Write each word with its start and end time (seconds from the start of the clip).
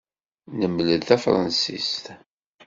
Nemled 0.59 1.01
tafṛansist. 1.07 2.05